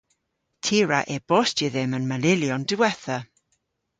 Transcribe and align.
Ty 0.63 0.75
a 0.83 0.85
wra 0.85 0.99
e-bostya 1.15 1.67
dhymm 1.73 1.93
an 1.97 2.07
manylyon 2.09 2.63
diwettha. 2.69 3.17